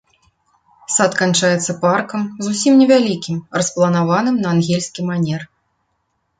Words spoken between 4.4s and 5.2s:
на ангельскі